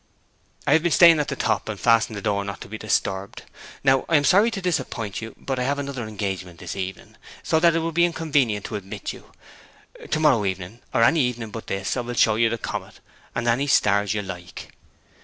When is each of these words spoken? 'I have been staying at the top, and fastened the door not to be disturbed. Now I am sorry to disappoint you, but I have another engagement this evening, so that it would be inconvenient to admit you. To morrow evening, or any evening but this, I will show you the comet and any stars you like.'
'I 0.65 0.73
have 0.73 0.81
been 0.81 0.91
staying 0.91 1.19
at 1.19 1.27
the 1.27 1.35
top, 1.35 1.69
and 1.69 1.79
fastened 1.79 2.17
the 2.17 2.23
door 2.23 2.43
not 2.43 2.59
to 2.61 2.67
be 2.67 2.79
disturbed. 2.79 3.43
Now 3.83 4.03
I 4.09 4.15
am 4.17 4.23
sorry 4.23 4.49
to 4.49 4.59
disappoint 4.59 5.21
you, 5.21 5.35
but 5.37 5.59
I 5.59 5.63
have 5.63 5.77
another 5.77 6.07
engagement 6.07 6.57
this 6.59 6.75
evening, 6.75 7.17
so 7.43 7.59
that 7.59 7.75
it 7.75 7.81
would 7.81 7.93
be 7.93 8.05
inconvenient 8.05 8.65
to 8.65 8.77
admit 8.77 9.13
you. 9.13 9.31
To 10.09 10.19
morrow 10.19 10.43
evening, 10.43 10.79
or 10.91 11.03
any 11.03 11.19
evening 11.19 11.51
but 11.51 11.67
this, 11.67 11.95
I 11.95 12.01
will 12.01 12.15
show 12.15 12.33
you 12.33 12.49
the 12.49 12.57
comet 12.57 12.99
and 13.35 13.47
any 13.47 13.67
stars 13.67 14.15
you 14.15 14.23
like.' 14.23 14.73